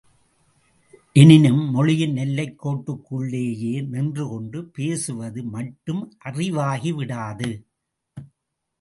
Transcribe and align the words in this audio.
எனினும், 1.13 1.71
மொழியின் 1.71 2.15
எல்லைக் 2.15 2.67
கோட்டுக்குள்ளேயே 2.67 3.87
நின்றுகொண்டு 3.87 4.63
பேசுவது 4.65 5.43
மட்டும் 5.43 6.13
அறிவாகிவிடாது. 6.25 7.63